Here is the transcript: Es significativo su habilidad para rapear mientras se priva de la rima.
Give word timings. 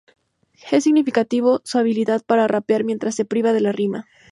Es 0.71 0.83
significativo 0.85 1.61
su 1.63 1.77
habilidad 1.77 2.23
para 2.25 2.47
rapear 2.47 2.83
mientras 2.83 3.13
se 3.13 3.23
priva 3.23 3.53
de 3.53 3.61
la 3.61 3.71
rima. 3.71 4.07